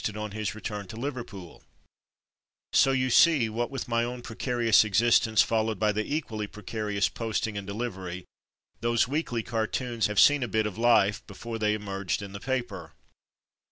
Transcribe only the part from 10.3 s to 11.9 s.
a bit of life before they